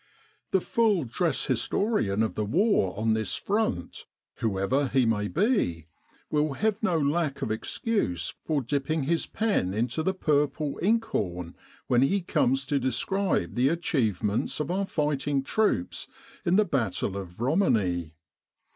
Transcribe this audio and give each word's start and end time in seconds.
The 0.49 0.61
full 0.61 1.03
dress 1.03 1.45
historian 1.45 2.23
of 2.23 2.33
the 2.33 2.43
war 2.43 2.97
on 2.99 3.13
this 3.13 3.35
Front, 3.35 4.07
112 4.39 4.41
The 4.71 4.87
Sinai 4.87 4.87
Desert 4.87 4.87
Campaign 4.87 4.87
whoever 4.87 4.87
he 4.87 5.05
may 5.05 5.27
be, 5.75 5.87
will 6.31 6.53
have 6.53 6.81
no 6.81 6.97
lack 6.97 7.43
of 7.43 7.51
excuse 7.51 8.33
for 8.43 8.63
dipping 8.63 9.03
his 9.03 9.27
pen 9.27 9.75
into 9.75 10.01
the 10.01 10.15
purple 10.15 10.79
ink 10.81 11.05
horn 11.05 11.55
when 11.85 12.01
he 12.01 12.21
comes 12.21 12.65
to 12.65 12.79
describe 12.79 13.53
the 13.53 13.69
achievements 13.69 14.59
of 14.59 14.71
our 14.71 14.87
fighting 14.87 15.43
troops 15.43 16.07
in 16.45 16.55
the 16.55 16.65
battle 16.65 17.15
of 17.15 17.39
Romani. 17.39 18.15